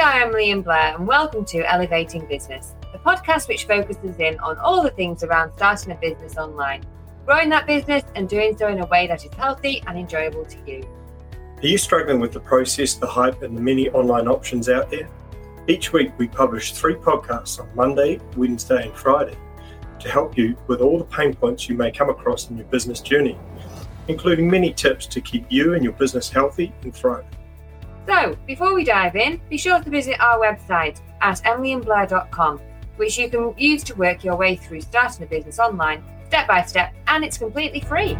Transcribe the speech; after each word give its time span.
are 0.00 0.22
Emily 0.22 0.50
and 0.50 0.64
Blair, 0.64 0.96
and 0.96 1.06
welcome 1.06 1.44
to 1.44 1.58
Elevating 1.70 2.24
Business, 2.24 2.74
the 2.90 2.98
podcast 2.98 3.48
which 3.48 3.66
focuses 3.66 4.18
in 4.18 4.38
on 4.38 4.56
all 4.56 4.82
the 4.82 4.88
things 4.88 5.22
around 5.22 5.52
starting 5.56 5.92
a 5.92 5.94
business 5.94 6.38
online, 6.38 6.82
growing 7.26 7.50
that 7.50 7.66
business, 7.66 8.02
and 8.14 8.26
doing 8.26 8.56
so 8.56 8.68
in 8.68 8.80
a 8.80 8.86
way 8.86 9.06
that 9.06 9.22
is 9.26 9.30
healthy 9.34 9.82
and 9.86 9.98
enjoyable 9.98 10.46
to 10.46 10.56
you. 10.66 10.88
Are 11.58 11.66
you 11.66 11.76
struggling 11.76 12.18
with 12.18 12.32
the 12.32 12.40
process, 12.40 12.94
the 12.94 13.06
hype, 13.06 13.42
and 13.42 13.54
the 13.54 13.60
many 13.60 13.90
online 13.90 14.26
options 14.26 14.70
out 14.70 14.90
there? 14.90 15.06
Each 15.68 15.92
week, 15.92 16.12
we 16.16 16.28
publish 16.28 16.72
three 16.72 16.94
podcasts 16.94 17.60
on 17.60 17.68
Monday, 17.74 18.20
Wednesday, 18.38 18.86
and 18.86 18.96
Friday 18.96 19.36
to 19.98 20.08
help 20.08 20.38
you 20.38 20.56
with 20.66 20.80
all 20.80 20.96
the 20.96 21.04
pain 21.04 21.34
points 21.34 21.68
you 21.68 21.76
may 21.76 21.90
come 21.90 22.08
across 22.08 22.48
in 22.48 22.56
your 22.56 22.66
business 22.68 23.02
journey, 23.02 23.38
including 24.08 24.48
many 24.48 24.72
tips 24.72 25.04
to 25.08 25.20
keep 25.20 25.44
you 25.50 25.74
and 25.74 25.84
your 25.84 25.92
business 25.92 26.30
healthy 26.30 26.72
and 26.84 26.94
thriving. 26.94 27.28
So, 28.06 28.36
before 28.46 28.74
we 28.74 28.84
dive 28.84 29.14
in, 29.14 29.40
be 29.50 29.58
sure 29.58 29.80
to 29.80 29.90
visit 29.90 30.18
our 30.20 30.38
website 30.38 31.00
at 31.20 31.36
emilyandblair.com, 31.42 32.58
which 32.96 33.18
you 33.18 33.28
can 33.28 33.54
use 33.58 33.84
to 33.84 33.94
work 33.94 34.24
your 34.24 34.36
way 34.36 34.56
through 34.56 34.80
starting 34.80 35.24
a 35.24 35.26
business 35.26 35.58
online 35.58 36.02
step 36.26 36.46
by 36.46 36.62
step, 36.62 36.94
and 37.08 37.24
it's 37.24 37.36
completely 37.36 37.80
free. 37.80 38.14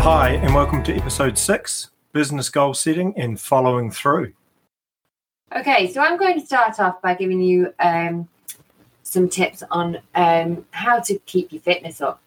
Hi, 0.00 0.38
and 0.42 0.54
welcome 0.54 0.82
to 0.84 0.94
episode 0.94 1.38
six 1.38 1.90
business 2.12 2.48
goal 2.48 2.74
setting 2.74 3.12
and 3.16 3.40
following 3.40 3.90
through. 3.90 4.32
Okay, 5.56 5.92
so 5.92 6.00
I'm 6.00 6.18
going 6.18 6.40
to 6.40 6.44
start 6.44 6.78
off 6.80 7.00
by 7.00 7.14
giving 7.14 7.40
you 7.40 7.72
um, 7.78 8.28
some 9.02 9.28
tips 9.28 9.62
on 9.70 9.98
um, 10.14 10.66
how 10.72 11.00
to 11.00 11.18
keep 11.20 11.52
your 11.52 11.62
fitness 11.62 12.00
up. 12.00 12.20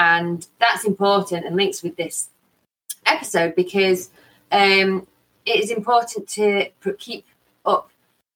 And 0.00 0.46
that's 0.58 0.86
important 0.86 1.44
and 1.44 1.54
links 1.54 1.82
with 1.82 1.96
this 1.96 2.30
episode 3.04 3.54
because 3.54 4.08
um, 4.50 5.06
it 5.44 5.62
is 5.62 5.70
important 5.70 6.26
to 6.30 6.70
keep 6.96 7.26
up 7.66 7.90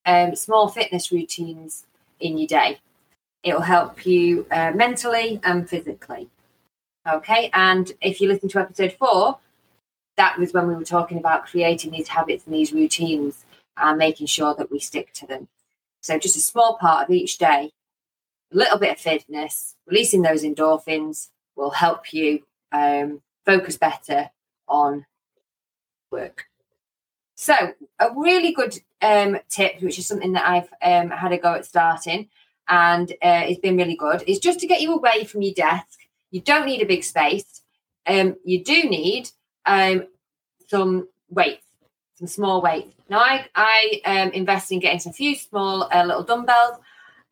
um, 0.04 0.36
small 0.36 0.68
fitness 0.68 1.10
routines 1.10 1.86
in 2.20 2.36
your 2.36 2.48
day. 2.48 2.80
It 3.42 3.54
will 3.54 3.62
help 3.62 4.04
you 4.04 4.46
uh, 4.50 4.72
mentally 4.74 5.40
and 5.42 5.66
physically. 5.66 6.28
Okay, 7.08 7.48
and 7.54 7.90
if 8.02 8.20
you 8.20 8.28
listen 8.28 8.50
to 8.50 8.60
episode 8.60 8.92
four, 8.98 9.38
that 10.18 10.38
was 10.38 10.52
when 10.52 10.68
we 10.68 10.74
were 10.74 10.84
talking 10.84 11.16
about 11.16 11.46
creating 11.46 11.92
these 11.92 12.08
habits 12.08 12.44
and 12.44 12.54
these 12.54 12.74
routines 12.74 13.46
and 13.78 13.96
making 13.96 14.26
sure 14.26 14.54
that 14.54 14.70
we 14.70 14.80
stick 14.80 15.14
to 15.14 15.26
them. 15.26 15.48
So, 16.02 16.18
just 16.18 16.36
a 16.36 16.40
small 16.40 16.76
part 16.76 17.08
of 17.08 17.14
each 17.14 17.38
day, 17.38 17.72
a 18.52 18.56
little 18.56 18.78
bit 18.78 18.92
of 18.92 18.98
fitness, 18.98 19.76
releasing 19.86 20.20
those 20.20 20.44
endorphins 20.44 21.30
will 21.56 21.70
help 21.70 22.12
you 22.12 22.40
um, 22.72 23.22
focus 23.44 23.76
better 23.76 24.30
on 24.68 25.06
work. 26.10 26.46
So, 27.36 27.54
a 27.98 28.08
really 28.16 28.52
good 28.52 28.78
um, 29.02 29.38
tip, 29.48 29.82
which 29.82 29.98
is 29.98 30.06
something 30.06 30.32
that 30.32 30.46
I've 30.46 30.68
um, 30.82 31.10
had 31.10 31.32
a 31.32 31.38
go 31.38 31.54
at 31.54 31.66
starting 31.66 32.28
and 32.68 33.10
uh, 33.22 33.44
it's 33.46 33.60
been 33.60 33.76
really 33.76 33.96
good, 33.96 34.22
is 34.26 34.38
just 34.38 34.60
to 34.60 34.66
get 34.66 34.80
you 34.80 34.94
away 34.94 35.24
from 35.24 35.42
your 35.42 35.54
desk. 35.54 36.00
You 36.30 36.40
don't 36.40 36.66
need 36.66 36.82
a 36.82 36.86
big 36.86 37.04
space. 37.04 37.62
Um, 38.06 38.36
you 38.44 38.64
do 38.64 38.84
need 38.84 39.30
um, 39.66 40.06
some 40.68 41.08
weights, 41.28 41.66
some 42.14 42.28
small 42.28 42.62
weights. 42.62 42.90
Now, 43.08 43.18
I, 43.18 43.46
I 43.54 44.00
um, 44.06 44.30
invest 44.30 44.72
in 44.72 44.80
getting 44.80 45.00
some 45.00 45.12
few 45.12 45.34
small 45.34 45.88
uh, 45.92 46.04
little 46.04 46.22
dumbbells. 46.22 46.78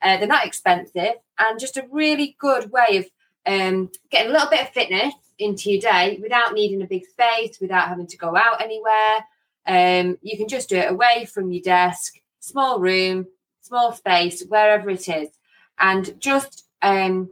Uh, 0.02 0.16
they're 0.16 0.26
not 0.26 0.46
expensive 0.46 1.14
and 1.38 1.60
just 1.60 1.76
a 1.76 1.86
really 1.90 2.36
good 2.38 2.70
way 2.70 2.96
of 2.96 3.06
um, 3.46 3.90
getting 4.10 4.30
a 4.30 4.32
little 4.32 4.50
bit 4.50 4.62
of 4.62 4.70
fitness 4.70 5.14
into 5.38 5.70
your 5.70 5.80
day 5.80 6.18
without 6.22 6.54
needing 6.54 6.82
a 6.82 6.86
big 6.86 7.06
space, 7.06 7.58
without 7.60 7.88
having 7.88 8.06
to 8.06 8.16
go 8.16 8.36
out 8.36 8.60
anywhere. 8.60 9.26
Um, 9.66 10.18
you 10.22 10.36
can 10.36 10.48
just 10.48 10.68
do 10.68 10.76
it 10.76 10.90
away 10.90 11.24
from 11.24 11.52
your 11.52 11.62
desk, 11.62 12.14
small 12.40 12.78
room, 12.78 13.26
small 13.60 13.92
space, 13.92 14.42
wherever 14.42 14.90
it 14.90 15.08
is, 15.08 15.28
and 15.78 16.18
just 16.20 16.66
um, 16.82 17.30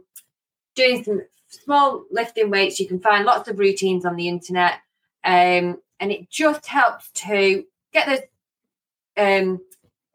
doing 0.75 1.03
some 1.03 1.21
small 1.47 2.05
lifting 2.11 2.49
weights. 2.49 2.79
You 2.79 2.87
can 2.87 2.99
find 2.99 3.25
lots 3.25 3.49
of 3.49 3.59
routines 3.59 4.05
on 4.05 4.15
the 4.15 4.27
internet, 4.27 4.75
um, 5.23 5.77
and 5.99 6.11
it 6.11 6.29
just 6.29 6.67
helps 6.67 7.11
to 7.11 7.65
get 7.93 8.07
those 8.07 8.19
um, 9.17 9.61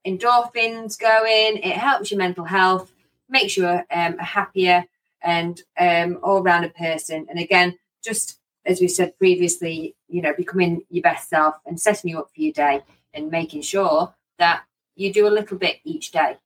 endorphins 0.06 0.98
going. 0.98 1.58
It 1.58 1.76
helps 1.76 2.10
your 2.10 2.18
mental 2.18 2.44
health, 2.44 2.90
makes 3.28 3.56
you 3.56 3.66
um, 3.66 4.18
happier 4.18 4.86
and 5.22 5.60
um, 5.78 6.18
all 6.22 6.46
a 6.46 6.68
person. 6.70 7.26
And 7.28 7.38
again, 7.38 7.78
just 8.04 8.38
as 8.64 8.80
we 8.80 8.88
said 8.88 9.16
previously, 9.18 9.94
you 10.08 10.22
know, 10.22 10.34
becoming 10.36 10.82
your 10.90 11.02
best 11.02 11.28
self 11.28 11.56
and 11.66 11.80
setting 11.80 12.10
you 12.10 12.18
up 12.18 12.30
for 12.34 12.40
your 12.40 12.52
day 12.52 12.82
and 13.14 13.30
making 13.30 13.62
sure 13.62 14.14
that 14.38 14.64
you 14.94 15.12
do 15.12 15.26
a 15.26 15.30
little 15.30 15.56
bit 15.56 15.76
each 15.84 16.10
day. 16.10 16.36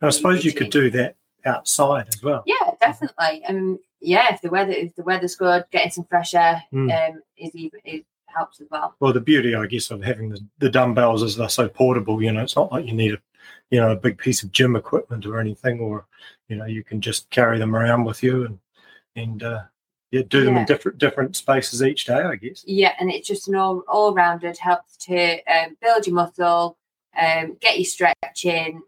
I 0.00 0.10
suppose 0.10 0.44
you 0.44 0.52
could 0.52 0.70
do 0.70 0.90
that 0.90 1.16
outside 1.44 2.08
as 2.08 2.22
well. 2.22 2.42
Yeah, 2.46 2.72
definitely. 2.80 3.42
And 3.46 3.58
um, 3.58 3.78
yeah, 4.00 4.32
if 4.32 4.40
the 4.40 4.50
weather 4.50 4.72
if 4.72 4.94
the 4.94 5.02
weather's 5.02 5.36
good, 5.36 5.64
getting 5.70 5.90
some 5.90 6.04
fresh 6.04 6.34
air 6.34 6.62
mm. 6.72 7.10
um, 7.10 7.22
is 7.36 7.54
even 7.54 7.80
it 7.84 8.04
helps 8.26 8.60
as 8.60 8.68
well. 8.70 8.94
Well, 9.00 9.12
the 9.12 9.20
beauty, 9.20 9.54
I 9.54 9.66
guess, 9.66 9.90
of 9.90 10.02
having 10.02 10.30
the, 10.30 10.40
the 10.58 10.70
dumbbells 10.70 11.22
is 11.22 11.36
they're 11.36 11.48
so 11.48 11.68
portable. 11.68 12.22
You 12.22 12.32
know, 12.32 12.42
it's 12.42 12.56
not 12.56 12.72
like 12.72 12.86
you 12.86 12.92
need 12.94 13.14
a 13.14 13.18
you 13.70 13.80
know 13.80 13.92
a 13.92 13.96
big 13.96 14.18
piece 14.18 14.42
of 14.42 14.52
gym 14.52 14.76
equipment 14.76 15.26
or 15.26 15.40
anything, 15.40 15.80
or 15.80 16.06
you 16.48 16.56
know 16.56 16.64
you 16.64 16.82
can 16.82 17.00
just 17.00 17.30
carry 17.30 17.58
them 17.58 17.74
around 17.74 18.04
with 18.04 18.22
you 18.22 18.44
and 18.44 18.58
and 19.16 19.42
uh, 19.42 19.62
yeah, 20.10 20.22
do 20.28 20.44
them 20.44 20.54
yeah. 20.54 20.60
in 20.60 20.66
different 20.66 20.98
different 20.98 21.36
spaces 21.36 21.82
each 21.82 22.06
day, 22.06 22.14
I 22.22 22.36
guess. 22.36 22.64
Yeah, 22.66 22.92
and 22.98 23.10
it's 23.10 23.28
just 23.28 23.48
an 23.48 23.56
all 23.56 23.82
all 23.88 24.14
rounded 24.14 24.56
helps 24.58 24.96
to 25.06 25.42
um, 25.44 25.76
build 25.82 26.06
your 26.06 26.14
muscle, 26.14 26.78
um, 27.18 27.56
get 27.60 27.78
you 27.78 27.84
stretching, 27.84 28.82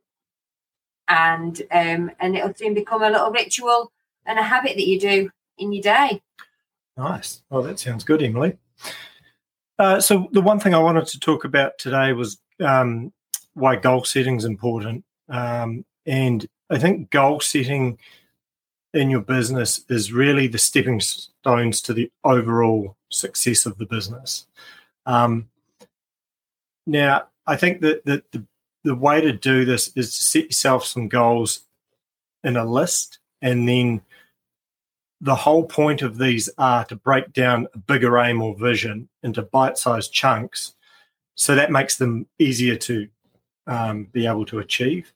and 1.09 1.61
um, 1.71 2.11
and 2.21 2.37
it'll 2.37 2.55
soon 2.55 2.75
become 2.75 3.03
a 3.03 3.11
little 3.11 3.31
ritual 3.31 3.93
and 4.25 4.39
a 4.39 4.43
habit 4.43 4.77
that 4.77 4.87
you 4.87 4.99
do 4.99 5.31
in 5.59 5.73
your 5.73 5.83
day. 5.83 6.23
Nice. 6.97 7.43
Well, 7.51 7.63
that 7.63 7.79
sounds 7.79 8.05
good, 8.05 8.23
Emily. 8.23 8.57
Uh, 9.79 10.01
so 10.01 10.29
the 10.33 10.43
one 10.43 10.61
thing 10.61 10.75
I 10.75 10.79
wanted 10.79 11.07
to 11.07 11.21
talk 11.21 11.45
about 11.45 11.79
today 11.79 12.13
was 12.13 12.39
um, 12.61 13.13
why 13.55 13.77
goal 13.77 14.05
setting 14.05 14.37
is 14.37 14.45
important, 14.45 15.05
um, 15.29 15.85
and 16.07 16.47
I 16.71 16.79
think 16.79 17.11
goal 17.11 17.41
setting 17.41 17.99
in 18.95 19.11
your 19.11 19.21
business 19.21 19.85
is 19.89 20.13
really 20.13 20.47
the 20.47 20.59
stepping 20.59 21.01
stones 21.01 21.81
to 21.83 21.93
the 21.93 22.11
overall 22.25 22.97
success 23.11 23.67
of 23.67 23.79
the 23.79 23.87
business. 23.87 24.47
Um, 25.07 25.49
now, 26.87 27.29
I 27.47 27.57
think 27.57 27.81
that, 27.81 28.05
the, 28.05 28.23
the 28.85 28.95
way 28.95 29.21
to 29.21 29.33
do 29.33 29.65
this 29.65 29.91
is 29.97 30.17
to 30.17 30.23
set 30.23 30.45
yourself 30.47 30.85
some 30.85 31.09
goals 31.09 31.61
in 32.43 32.57
a 32.57 32.65
list, 32.65 33.19
and 33.43 33.69
then 33.69 34.01
the 35.21 35.35
whole 35.35 35.65
point 35.65 36.03
of 36.03 36.17
these 36.17 36.49
are 36.57 36.85
to 36.87 36.97
break 36.97 37.33
down 37.33 37.67
a 37.75 37.79
bigger 37.79 38.19
aim 38.19 38.41
or 38.41 38.57
vision 38.57 39.09
into 39.23 39.43
bite 39.43 39.77
sized 39.77 40.13
chunks 40.13 40.75
so 41.41 41.55
that 41.55 41.71
makes 41.71 41.97
them 41.97 42.27
easier 42.39 42.77
to 42.77 43.09
um, 43.67 44.05
be 44.13 44.27
able 44.27 44.45
to 44.45 44.59
achieve. 44.59 45.13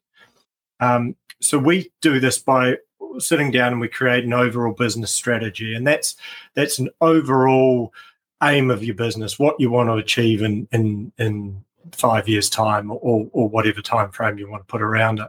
Um, 0.81 1.17
so 1.41 1.59
we 1.59 1.91
do 2.01 2.21
this 2.21 2.39
by 2.39 2.77
sitting 3.19 3.51
down 3.51 3.73
and 3.73 3.81
we 3.81 3.89
create 3.89 4.25
an 4.25 4.33
overall 4.33 4.73
business 4.73 5.13
strategy, 5.13 5.75
and 5.75 5.87
that's 5.87 6.17
that's 6.55 6.79
an 6.79 6.91
overall 7.01 7.93
aim 8.43 8.71
of 8.71 8.85
your 8.85 8.95
business, 8.95 9.39
what 9.39 9.59
you 9.59 9.71
want 9.71 9.89
to 9.89 9.95
achieve 9.95 10.43
in 10.43 10.67
in 10.73 11.13
in 11.19 11.65
five 11.93 12.29
years' 12.29 12.51
time, 12.51 12.91
or 12.91 13.29
or 13.33 13.49
whatever 13.49 13.83
time 13.83 14.11
frame 14.11 14.39
you 14.39 14.51
want 14.51 14.63
to 14.63 14.73
put 14.73 14.83
around 14.83 15.21
it. 15.21 15.29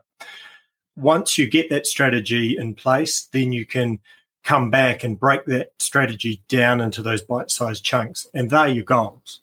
Once 0.96 1.38
you 1.38 1.48
get 1.48 1.70
that 1.70 1.85
strategy 1.85 2.58
in 2.58 2.74
place, 2.74 3.28
then 3.32 3.52
you 3.52 3.66
can 3.66 4.00
come 4.44 4.70
back 4.70 5.03
and 5.03 5.20
break 5.20 5.44
that 5.46 5.72
strategy 5.79 6.41
down 6.47 6.79
into 6.79 7.02
those 7.02 7.22
bite-sized 7.22 7.84
chunks, 7.84 8.28
and 8.34 8.50
they're 8.50 8.68
your 8.68 8.84
goals. 8.84 9.41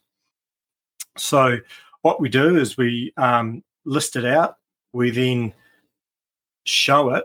So 1.19 1.59
what 2.03 2.21
we 2.21 2.29
do 2.29 2.57
is 2.57 2.77
we 2.77 3.13
um, 3.17 3.63
list 3.85 4.17
it 4.17 4.25
out. 4.25 4.57
We 4.93 5.11
then 5.11 5.53
show 6.65 7.11
it 7.15 7.25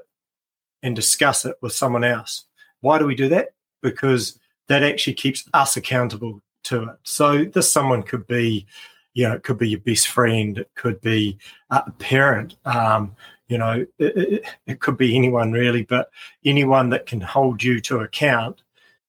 and 0.83 0.95
discuss 0.95 1.45
it 1.45 1.55
with 1.61 1.73
someone 1.73 2.03
else. 2.03 2.45
Why 2.81 2.99
do 2.99 3.05
we 3.05 3.15
do 3.15 3.29
that? 3.29 3.49
Because 3.81 4.39
that 4.67 4.83
actually 4.83 5.13
keeps 5.13 5.47
us 5.53 5.77
accountable 5.77 6.41
to 6.63 6.83
it. 6.83 6.95
So 7.03 7.45
this 7.45 7.71
someone 7.71 8.03
could 8.03 8.27
be, 8.27 8.65
you 9.13 9.27
know, 9.27 9.35
it 9.35 9.43
could 9.43 9.57
be 9.57 9.69
your 9.69 9.79
best 9.79 10.09
friend, 10.09 10.57
it 10.57 10.69
could 10.75 11.01
be 11.01 11.37
a 11.69 11.89
parent, 11.91 12.55
um, 12.65 13.15
you 13.47 13.57
know, 13.57 13.85
it, 13.97 14.17
it, 14.17 14.45
it 14.65 14.79
could 14.79 14.97
be 14.97 15.15
anyone 15.15 15.51
really, 15.51 15.83
but 15.83 16.09
anyone 16.43 16.89
that 16.89 17.05
can 17.05 17.21
hold 17.21 17.63
you 17.63 17.79
to 17.81 17.99
account. 17.99 18.61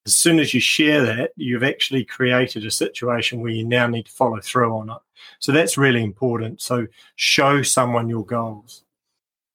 As 0.07 0.15
soon 0.15 0.39
as 0.39 0.55
you 0.55 0.61
share 0.61 1.05
that, 1.05 1.33
you've 1.37 1.65
actually 1.65 2.05
created 2.05 2.65
a 2.65 2.71
situation 2.71 3.41
where 3.41 3.53
you 3.53 3.65
now 3.65 3.87
need 3.87 4.07
to 4.07 4.13
follow 4.13 4.41
through 4.41 4.75
on 4.75 4.91
it. 4.91 4.97
So 5.41 5.53
that's 5.53 5.77
really 5.77 6.03
important. 6.03 6.63
So 6.63 6.87
show 7.17 7.63
someone 7.63 8.09
your 8.09 8.25
goals. 8.25 8.85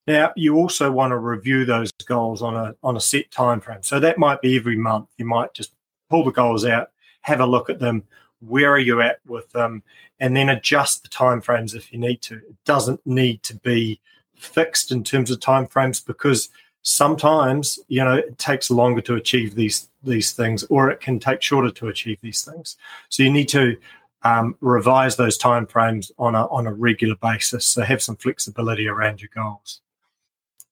Now, 0.06 0.34
you 0.36 0.56
also 0.56 0.92
want 0.92 1.12
to 1.12 1.18
review 1.18 1.66
those 1.66 1.92
goals 2.06 2.42
on 2.42 2.56
a 2.56 2.76
on 2.84 2.98
a 2.98 3.00
set 3.00 3.32
time 3.32 3.62
frame. 3.62 3.84
So 3.84 4.00
that 4.00 4.18
might 4.18 4.42
be 4.42 4.58
every 4.58 4.76
month. 4.76 5.08
You 5.18 5.26
might 5.26 5.54
just 5.54 5.74
pull 6.10 6.26
the 6.26 6.32
goals 6.32 6.66
out, 6.66 6.90
have 7.22 7.40
a 7.40 7.46
look 7.46 7.70
at 7.70 7.80
them. 7.80 8.04
where 8.40 8.72
are 8.72 8.80
you 8.80 9.02
at 9.02 9.20
with 9.26 9.50
them, 9.52 9.82
and 10.20 10.36
then 10.36 10.50
adjust 10.50 11.04
the 11.04 11.10
time 11.10 11.42
frames 11.42 11.74
if 11.74 11.94
you 11.94 12.00
need 12.00 12.22
to. 12.24 12.36
It 12.36 12.56
doesn't 12.66 13.00
need 13.06 13.42
to 13.44 13.56
be 13.56 14.02
fixed 14.36 14.92
in 14.92 15.04
terms 15.04 15.32
of 15.32 15.40
time 15.40 15.68
frames 15.68 16.02
because 16.02 16.50
sometimes 16.82 17.80
you 17.88 18.04
know 18.04 18.16
it 18.16 18.38
takes 18.38 18.70
longer 18.70 19.02
to 19.02 19.16
achieve 19.16 19.56
these 19.56 19.90
these 20.04 20.34
things, 20.34 20.64
or 20.66 20.90
it 20.92 21.00
can 21.00 21.20
take 21.20 21.42
shorter 21.42 21.72
to 21.72 21.88
achieve 21.88 22.20
these 22.22 22.44
things. 22.44 22.78
So 23.10 23.24
you 23.24 23.32
need 23.32 23.48
to 23.50 23.78
um, 24.24 24.56
revise 24.62 25.16
those 25.16 25.38
timeframes 25.38 26.12
on 26.18 26.36
a 26.36 26.46
on 26.48 26.68
a 26.68 26.74
regular 26.74 27.16
basis. 27.16 27.66
So 27.66 27.84
have 27.84 28.02
some 28.02 28.18
flexibility 28.18 28.88
around 28.88 29.22
your 29.22 29.30
goals. 29.34 29.80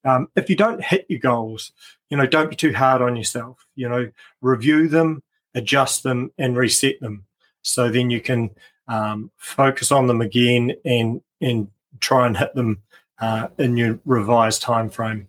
Um, 0.03 0.29
if 0.35 0.49
you 0.49 0.55
don't 0.55 0.83
hit 0.83 1.05
your 1.09 1.19
goals, 1.19 1.71
you 2.09 2.17
know, 2.17 2.25
don't 2.25 2.49
be 2.49 2.55
too 2.55 2.73
hard 2.73 3.01
on 3.01 3.15
yourself. 3.15 3.65
You 3.75 3.89
know, 3.89 4.11
review 4.41 4.87
them, 4.87 5.23
adjust 5.53 6.03
them, 6.03 6.31
and 6.37 6.57
reset 6.57 6.99
them. 6.99 7.25
So 7.61 7.89
then 7.89 8.09
you 8.09 8.21
can 8.21 8.49
um, 8.87 9.31
focus 9.37 9.91
on 9.91 10.07
them 10.07 10.21
again 10.21 10.73
and 10.85 11.21
and 11.39 11.69
try 11.99 12.27
and 12.27 12.37
hit 12.37 12.53
them 12.55 12.81
uh, 13.19 13.47
in 13.57 13.77
your 13.77 13.99
revised 14.05 14.61
time 14.61 14.89
frame. 14.89 15.27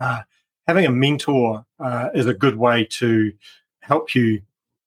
Uh, 0.00 0.22
having 0.66 0.86
a 0.86 0.90
mentor 0.90 1.64
uh, 1.80 2.08
is 2.14 2.26
a 2.26 2.34
good 2.34 2.56
way 2.56 2.84
to 2.84 3.32
help 3.80 4.14
you 4.14 4.42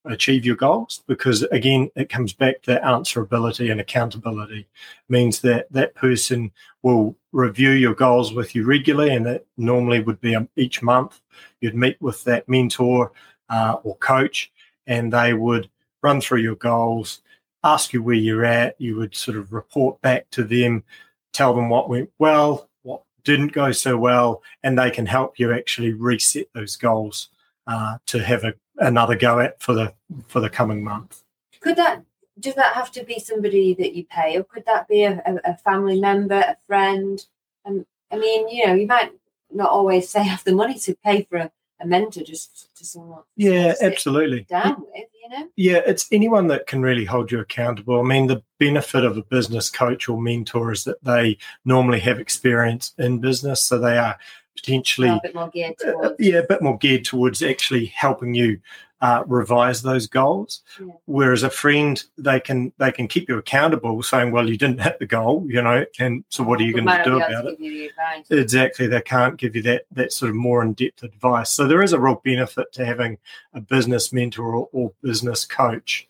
achieve 0.06 0.46
your 0.46 0.56
goals 0.56 1.04
because 1.08 1.44
again 1.44 1.90
it 1.96 2.10
comes 2.10 2.34
back 2.34 2.60
to 2.64 2.80
answerability 2.84 3.72
and 3.72 3.80
accountability 3.80 4.68
means 5.10 5.42
that 5.42 5.72
that 5.72 5.94
person 5.94 6.52
will 6.82 7.16
review 7.32 7.72
your 7.72 7.96
goals 7.96 8.34
with 8.34 8.56
you 8.56 8.66
regularly 8.66 9.14
and 9.14 9.26
that 9.26 9.46
normally 9.58 10.02
would 10.02 10.20
be 10.22 10.36
um, 10.36 10.50
each 10.56 10.82
month 10.82 11.22
you'd 11.62 11.76
meet 11.76 12.02
with 12.02 12.24
that 12.24 12.48
mentor 12.50 13.12
uh, 13.50 13.78
or 13.84 13.96
coach 13.98 14.52
and 14.88 15.14
they 15.14 15.34
would 15.34 15.70
run 16.04 16.20
through 16.20 16.40
your 16.40 16.56
goals 16.56 17.22
ask 17.64 17.94
you 17.94 18.02
where 18.04 18.16
you're 18.16 18.46
at 18.46 18.76
you 18.80 18.96
would 18.96 19.16
sort 19.16 19.38
of 19.38 19.54
report 19.54 20.02
back 20.02 20.30
to 20.30 20.44
them 20.44 20.84
tell 21.32 21.54
them 21.54 21.70
what 21.70 21.90
went 21.90 22.10
well 22.20 22.70
what 22.84 23.04
didn't 23.24 23.54
go 23.54 23.72
so 23.72 23.98
well 23.98 24.42
and 24.64 24.78
they 24.78 24.92
can 24.92 25.06
help 25.06 25.40
you 25.40 25.54
actually 25.54 25.94
reset 25.94 26.48
those 26.54 26.76
goals 26.76 27.30
uh, 27.68 27.98
to 28.08 28.24
have 28.24 28.44
a, 28.44 28.54
another 28.78 29.16
go 29.16 29.40
at 29.40 29.62
for 29.62 29.74
the 29.74 29.94
for 30.28 30.40
the 30.40 30.50
coming 30.50 30.84
month. 30.84 31.24
Could 31.62 31.76
that 31.78 32.04
does 32.40 32.56
that 32.56 32.74
have 32.74 32.92
to 32.92 33.04
be 33.04 33.20
somebody 33.20 33.74
that 33.76 33.94
you 33.94 34.06
pay, 34.06 34.38
or 34.38 34.44
could 34.44 34.66
that 34.66 34.88
be 34.88 35.04
a, 35.04 35.22
a, 35.26 35.52
a 35.52 35.58
family 35.58 36.00
member, 36.00 36.40
a 36.40 36.58
friend? 36.68 37.24
And 37.66 37.86
I 38.12 38.18
mean, 38.18 38.48
you 38.50 38.68
know, 38.68 38.74
you 38.74 38.88
might 38.88 39.12
not 39.52 39.70
always 39.70 40.10
say 40.10 40.24
have 40.28 40.44
the 40.44 40.56
money 40.56 40.80
to 40.80 40.96
pay 41.04 41.24
for 41.24 41.38
a, 41.38 41.52
a 41.80 41.86
mentor 41.86 42.24
just 42.24 42.70
to 42.76 42.86
someone. 42.86 43.24
Yeah, 43.36 43.74
absolutely. 43.82 44.42
Down 44.42 44.82
with, 44.94 45.08
you 45.22 45.30
know. 45.30 45.50
Yeah, 45.56 45.82
it's 45.86 46.08
anyone 46.12 46.48
that 46.48 46.68
can 46.68 46.82
really 46.82 47.06
hold 47.06 47.32
you 47.32 47.40
accountable. 47.40 48.00
I 48.00 48.04
mean, 48.04 48.28
the 48.28 48.44
benefit 48.60 49.04
of 49.04 49.18
a 49.18 49.24
business 49.24 49.70
coach 49.70 50.08
or 50.08 50.22
mentor 50.22 50.72
is 50.72 50.84
that 50.86 51.04
they 51.04 51.38
normally 51.66 52.00
have 52.02 52.20
experience 52.20 52.94
in 52.98 53.20
business, 53.20 53.64
so 53.64 53.80
they 53.80 53.98
are 53.98 54.18
potentially 54.56 55.10
a 55.10 55.20
bit 55.24 55.36
more 55.36 55.50
geared 55.50 55.76
uh, 55.82 55.92
towards. 55.92 56.12
Uh, 56.12 56.16
yeah, 56.20 56.38
a 56.38 56.48
bit 56.48 56.62
more 56.62 56.78
geared 56.78 57.06
towards 57.06 57.42
actually 57.42 57.86
helping 57.88 58.34
you 58.34 58.60
uh, 59.02 59.24
revise 59.26 59.82
those 59.82 60.06
goals. 60.08 60.62
Yeah. 60.80 60.94
Whereas 61.06 61.44
a 61.44 61.50
friend, 61.50 62.02
they 62.18 62.40
can 62.40 62.72
they 62.78 62.92
can 62.92 63.08
keep 63.08 63.28
you 63.28 63.38
accountable, 63.38 64.02
saying, 64.04 64.32
"Well, 64.32 64.48
you 64.48 64.58
didn't 64.58 64.82
hit 64.82 65.00
the 65.00 65.08
goal," 65.08 65.46
you 65.48 65.62
know, 65.62 65.86
and 66.00 66.24
so 66.30 66.44
what 66.44 66.60
are 66.60 66.64
you 66.64 66.74
going 66.74 66.86
to 66.86 67.04
do 67.04 67.18
about 67.18 67.46
it? 67.48 67.92
Exactly, 68.30 68.88
they 68.88 69.02
can't 69.02 69.38
give 69.38 69.56
you 69.56 69.64
that 69.64 69.86
that 69.92 70.14
sort 70.14 70.30
of 70.30 70.36
more 70.36 70.62
in 70.62 70.74
depth 70.74 71.04
advice. 71.04 71.50
So 71.50 71.68
there 71.68 71.82
is 71.82 71.94
a 71.94 72.00
real 72.00 72.22
benefit 72.24 72.72
to 72.74 72.86
having 72.86 73.18
a 73.54 73.62
business 73.62 74.14
mentor 74.14 74.56
or, 74.56 74.70
or 74.72 74.94
business 75.02 75.46
coach 75.46 76.08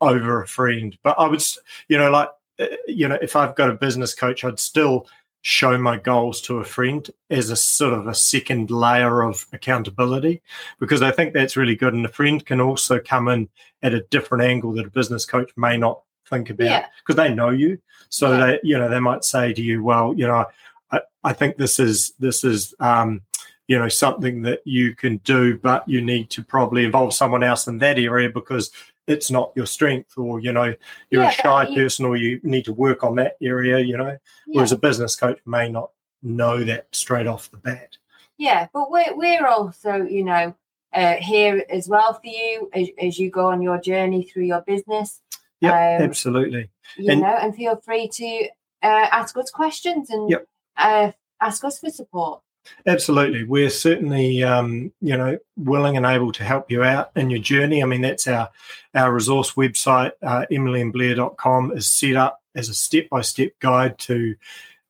over 0.00 0.42
a 0.42 0.48
friend. 0.48 0.98
But 1.04 1.18
I 1.18 1.28
would, 1.28 1.42
you 1.88 1.98
know, 1.98 2.10
like 2.10 2.30
uh, 2.58 2.66
you 2.86 3.08
know, 3.08 3.18
if 3.22 3.36
I've 3.36 3.54
got 3.54 3.70
a 3.70 3.74
business 3.74 4.14
coach, 4.14 4.44
I'd 4.44 4.58
still 4.58 5.06
show 5.46 5.76
my 5.76 5.98
goals 5.98 6.40
to 6.40 6.56
a 6.56 6.64
friend 6.64 7.10
as 7.28 7.50
a 7.50 7.56
sort 7.56 7.92
of 7.92 8.06
a 8.06 8.14
second 8.14 8.70
layer 8.70 9.22
of 9.22 9.46
accountability 9.52 10.40
because 10.80 11.02
I 11.02 11.10
think 11.10 11.34
that's 11.34 11.54
really 11.54 11.76
good. 11.76 11.92
And 11.92 12.06
a 12.06 12.08
friend 12.08 12.44
can 12.44 12.62
also 12.62 12.98
come 12.98 13.28
in 13.28 13.50
at 13.82 13.92
a 13.92 14.00
different 14.04 14.42
angle 14.42 14.72
that 14.72 14.86
a 14.86 14.90
business 14.90 15.26
coach 15.26 15.50
may 15.54 15.76
not 15.76 16.00
think 16.30 16.48
about 16.48 16.86
because 17.06 17.22
yeah. 17.22 17.28
they 17.28 17.34
know 17.34 17.50
you. 17.50 17.78
So 18.08 18.32
yeah. 18.32 18.46
they, 18.46 18.60
you 18.62 18.78
know, 18.78 18.88
they 18.88 19.00
might 19.00 19.22
say 19.22 19.52
to 19.52 19.60
you, 19.60 19.84
well, 19.84 20.14
you 20.16 20.26
know, 20.26 20.46
I, 20.90 21.00
I 21.22 21.34
think 21.34 21.58
this 21.58 21.78
is 21.78 22.14
this 22.18 22.42
is 22.42 22.74
um, 22.80 23.20
you 23.68 23.78
know 23.78 23.88
something 23.88 24.40
that 24.42 24.60
you 24.64 24.96
can 24.96 25.18
do, 25.18 25.58
but 25.58 25.86
you 25.86 26.00
need 26.00 26.30
to 26.30 26.42
probably 26.42 26.86
involve 26.86 27.12
someone 27.12 27.42
else 27.42 27.66
in 27.66 27.76
that 27.78 27.98
area 27.98 28.30
because 28.30 28.70
it's 29.06 29.30
not 29.30 29.52
your 29.54 29.66
strength 29.66 30.16
or 30.16 30.40
you 30.40 30.52
know 30.52 30.74
you're 31.10 31.22
yeah, 31.22 31.28
a 31.28 31.32
shy 31.32 31.68
you, 31.68 31.74
person 31.74 32.04
or 32.04 32.16
you 32.16 32.40
need 32.42 32.64
to 32.64 32.72
work 32.72 33.04
on 33.04 33.16
that 33.16 33.36
area 33.42 33.78
you 33.78 33.96
know? 33.96 34.16
Yeah. 34.46 34.56
whereas 34.56 34.72
a 34.72 34.78
business 34.78 35.16
coach 35.16 35.38
may 35.46 35.68
not 35.68 35.90
know 36.22 36.64
that 36.64 36.86
straight 36.92 37.26
off 37.26 37.50
the 37.50 37.58
bat. 37.58 37.96
Yeah 38.38 38.68
but 38.72 38.90
we're, 38.90 39.14
we're 39.16 39.46
also 39.46 39.96
you 39.96 40.24
know 40.24 40.54
uh, 40.92 41.14
here 41.14 41.64
as 41.70 41.88
well 41.88 42.14
for 42.14 42.26
you 42.26 42.70
as, 42.72 42.88
as 43.00 43.18
you 43.18 43.30
go 43.30 43.48
on 43.48 43.60
your 43.60 43.80
journey 43.80 44.24
through 44.24 44.44
your 44.44 44.62
business. 44.62 45.20
Yeah 45.60 45.98
um, 45.98 46.02
absolutely. 46.02 46.70
you 46.96 47.10
and, 47.10 47.20
know 47.20 47.36
and 47.40 47.54
feel 47.54 47.76
free 47.76 48.08
to 48.08 48.48
uh, 48.82 49.08
ask 49.10 49.36
us 49.36 49.50
questions 49.50 50.10
and 50.10 50.30
yep. 50.30 50.46
uh, 50.76 51.10
ask 51.40 51.64
us 51.64 51.78
for 51.78 51.90
support 51.90 52.40
Absolutely. 52.86 53.44
We're 53.44 53.70
certainly, 53.70 54.42
um, 54.42 54.92
you 55.00 55.16
know, 55.16 55.38
willing 55.56 55.96
and 55.96 56.06
able 56.06 56.32
to 56.32 56.44
help 56.44 56.70
you 56.70 56.82
out 56.82 57.10
in 57.16 57.30
your 57.30 57.40
journey. 57.40 57.82
I 57.82 57.86
mean, 57.86 58.02
that's 58.02 58.26
our, 58.26 58.50
our 58.94 59.12
resource 59.12 59.52
website, 59.52 60.12
uh, 60.22 60.46
emilyandblair.com 60.50 61.72
is 61.76 61.88
set 61.88 62.16
up 62.16 62.42
as 62.54 62.68
a 62.68 62.74
step-by-step 62.74 63.52
guide 63.60 63.98
to 63.98 64.34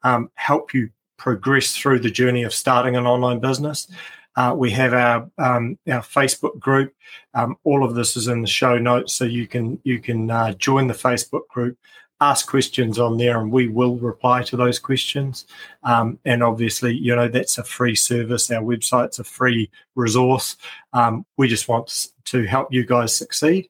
um, 0.03 0.31
help 0.35 0.75
you 0.75 0.91
progress 1.17 1.75
through 1.77 2.01
the 2.01 2.11
journey 2.11 2.43
of 2.43 2.53
starting 2.53 2.97
an 2.97 3.07
online 3.07 3.41
business. 3.41 3.89
Uh, 4.37 4.55
we 4.57 4.71
have 4.71 4.93
our 4.93 5.31
um, 5.39 5.79
our 5.89 6.03
Facebook 6.03 6.59
group. 6.59 6.93
Um, 7.35 7.57
all 7.63 7.85
of 7.85 7.95
this 7.95 8.17
is 8.17 8.27
in 8.27 8.43
the 8.43 8.49
show 8.49 8.79
notes, 8.79 9.15
so 9.15 9.25
you 9.25 9.47
can 9.47 9.81
you 9.85 10.01
can 10.01 10.31
uh, 10.31 10.53
join 10.55 10.89
the 10.89 10.95
Facebook 10.95 11.47
group 11.49 11.79
ask 12.21 12.49
questions 12.49 12.99
on 12.99 13.19
there 13.19 13.41
and 13.41 13.51
we 13.51 13.69
will 13.69 13.97
reply 13.97 14.43
to 14.45 14.57
those 14.57 14.79
questions. 14.79 15.47
Um, 15.83 16.19
and 16.25 16.43
obviously, 16.43 16.95
you 16.95 17.15
know, 17.15 17.29
that's 17.29 17.59
a 17.59 17.65
free 17.65 17.95
service. 17.95 18.51
Our 18.51 18.63
website's 18.63 19.19
a 19.19 19.25
free 19.25 19.71
resource. 19.95 20.57
Um, 20.93 21.27
we 21.37 21.49
just 21.49 21.69
want 21.69 22.09
to 22.27 22.45
help 22.45 22.73
you 22.73 22.87
guys 22.87 23.15
succeed. 23.15 23.69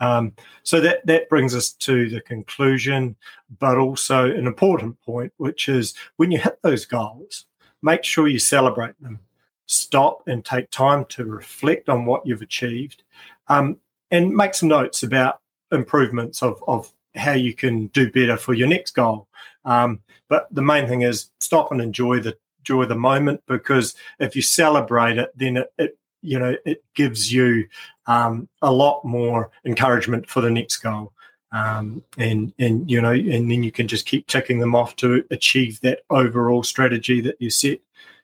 Um, 0.00 0.32
so 0.64 0.80
that, 0.80 1.06
that 1.06 1.28
brings 1.28 1.54
us 1.54 1.72
to 1.72 2.10
the 2.10 2.20
conclusion, 2.20 3.16
but 3.58 3.78
also 3.78 4.30
an 4.30 4.46
important 4.46 5.00
point, 5.02 5.32
which 5.36 5.68
is 5.68 5.94
when 6.16 6.30
you 6.30 6.38
hit 6.38 6.58
those 6.62 6.84
goals, 6.84 7.46
make 7.82 8.04
sure 8.04 8.28
you 8.28 8.38
celebrate 8.38 9.00
them. 9.00 9.20
Stop 9.66 10.22
and 10.26 10.44
take 10.44 10.70
time 10.70 11.04
to 11.06 11.24
reflect 11.24 11.88
on 11.88 12.04
what 12.04 12.26
you've 12.26 12.42
achieved 12.42 13.04
um, 13.48 13.78
and 14.10 14.34
make 14.34 14.54
some 14.54 14.68
notes 14.68 15.02
about 15.02 15.40
improvements 15.70 16.42
of, 16.42 16.62
of 16.66 16.92
how 17.14 17.32
you 17.32 17.54
can 17.54 17.88
do 17.88 18.10
better 18.10 18.36
for 18.36 18.54
your 18.54 18.68
next 18.68 18.92
goal. 18.92 19.28
Um, 19.64 20.00
but 20.28 20.48
the 20.50 20.62
main 20.62 20.86
thing 20.86 21.02
is 21.02 21.30
stop 21.40 21.72
and 21.72 21.80
enjoy 21.80 22.20
the 22.20 22.36
enjoy 22.60 22.84
the 22.84 22.94
moment 22.94 23.42
because 23.46 23.94
if 24.20 24.36
you 24.36 24.42
celebrate 24.42 25.18
it, 25.18 25.30
then 25.36 25.58
it, 25.58 25.72
it 25.78 25.98
you 26.22 26.38
know 26.38 26.56
it 26.64 26.84
gives 26.94 27.32
you 27.32 27.66
um, 28.06 28.48
a 28.62 28.72
lot 28.72 29.04
more 29.04 29.50
encouragement 29.64 30.28
for 30.28 30.40
the 30.40 30.50
next 30.50 30.78
goal. 30.78 31.12
Um, 31.52 32.02
and 32.16 32.52
and 32.58 32.90
you 32.90 33.02
know 33.02 33.12
and 33.12 33.50
then 33.50 33.62
you 33.62 33.70
can 33.70 33.86
just 33.86 34.06
keep 34.06 34.26
ticking 34.26 34.58
them 34.58 34.74
off 34.74 34.96
to 34.96 35.22
achieve 35.30 35.80
that 35.82 36.00
overall 36.08 36.62
strategy 36.62 37.20
that 37.20 37.36
you 37.40 37.50
set 37.50 37.80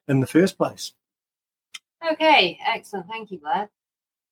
in 0.09 0.21
the 0.21 0.27
first 0.27 0.57
place. 0.57 0.93
Okay, 2.13 2.59
excellent. 2.67 3.09
Thank 3.09 3.31
you, 3.31 3.39
Blair. 3.39 3.69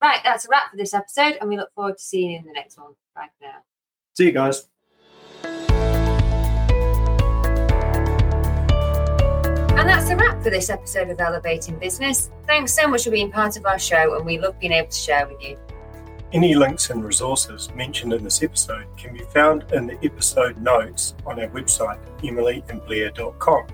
Right, 0.02 0.20
that's 0.24 0.46
a 0.46 0.48
wrap 0.48 0.70
for 0.70 0.76
this 0.76 0.94
episode, 0.94 1.36
and 1.40 1.48
we 1.48 1.56
look 1.56 1.72
forward 1.74 1.98
to 1.98 2.02
seeing 2.02 2.30
you 2.30 2.38
in 2.38 2.44
the 2.44 2.52
next 2.52 2.78
one. 2.78 2.94
Bye 3.14 3.28
for 3.38 3.46
now. 3.46 3.62
See 4.16 4.24
you 4.24 4.32
guys. 4.32 4.66
And 9.74 9.86
that's 9.86 10.08
a 10.08 10.16
wrap 10.16 10.42
for 10.42 10.48
this 10.48 10.70
episode 10.70 11.10
of 11.10 11.20
Elevating 11.20 11.78
Business. 11.78 12.30
Thanks 12.46 12.72
so 12.72 12.88
much 12.88 13.04
for 13.04 13.10
being 13.10 13.30
part 13.30 13.58
of 13.58 13.66
our 13.66 13.78
show, 13.78 14.16
and 14.16 14.24
we 14.24 14.38
love 14.38 14.58
being 14.58 14.72
able 14.72 14.88
to 14.88 14.96
share 14.96 15.28
with 15.28 15.42
you. 15.42 15.58
Any 16.32 16.54
links 16.54 16.88
and 16.88 17.04
resources 17.04 17.68
mentioned 17.74 18.14
in 18.14 18.24
this 18.24 18.42
episode 18.42 18.86
can 18.96 19.12
be 19.12 19.22
found 19.34 19.70
in 19.72 19.86
the 19.86 19.98
episode 20.02 20.56
notes 20.56 21.14
on 21.26 21.38
our 21.38 21.48
website, 21.48 21.98
emilyandblair.com. 22.20 23.66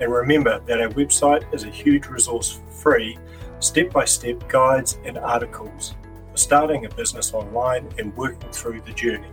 And 0.00 0.12
remember 0.12 0.60
that 0.66 0.82
our 0.82 0.90
website 0.90 1.52
is 1.54 1.64
a 1.64 1.70
huge 1.70 2.08
resource 2.08 2.52
for 2.52 2.70
free, 2.72 3.18
step 3.60 3.90
by 3.90 4.04
step 4.04 4.46
guides 4.50 4.98
and 5.06 5.16
articles 5.16 5.94
for 6.30 6.36
starting 6.36 6.84
a 6.84 6.90
business 6.90 7.32
online 7.32 7.88
and 7.98 8.14
working 8.18 8.50
through 8.50 8.82
the 8.82 8.92
journey. 8.92 9.30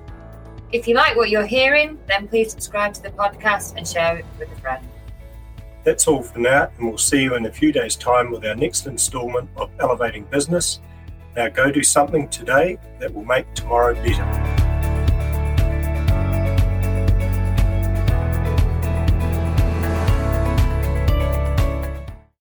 If 0.75 0.89
you 0.89 0.93
like 0.93 1.15
what 1.15 1.29
you're 1.29 1.45
hearing, 1.45 1.97
then 2.05 2.27
please 2.27 2.51
subscribe 2.51 2.93
to 2.95 3.01
the 3.01 3.09
podcast 3.11 3.77
and 3.77 3.87
share 3.87 4.17
it 4.17 4.25
with 4.37 4.51
a 4.51 4.55
friend. 4.59 4.85
That's 5.85 6.05
all 6.05 6.21
for 6.21 6.39
now, 6.39 6.69
and 6.77 6.89
we'll 6.89 6.97
see 6.97 7.23
you 7.23 7.35
in 7.35 7.45
a 7.45 7.51
few 7.51 7.71
days' 7.71 7.95
time 7.95 8.29
with 8.29 8.43
our 8.45 8.55
next 8.55 8.85
instalment 8.85 9.49
of 9.55 9.71
Elevating 9.79 10.25
Business. 10.25 10.81
Now 11.37 11.47
go 11.47 11.71
do 11.71 11.81
something 11.81 12.27
today 12.27 12.77
that 12.99 13.13
will 13.13 13.23
make 13.23 13.53
tomorrow 13.53 13.93
better. 13.93 14.64